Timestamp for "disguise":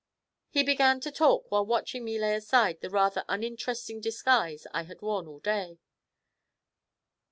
4.01-4.65